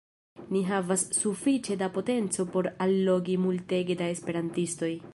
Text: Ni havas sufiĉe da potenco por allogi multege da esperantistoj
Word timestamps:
Ni 0.53 0.61
havas 0.69 1.03
sufiĉe 1.17 1.77
da 1.83 1.91
potenco 1.99 2.47
por 2.57 2.73
allogi 2.89 3.39
multege 3.47 4.03
da 4.05 4.13
esperantistoj 4.19 4.95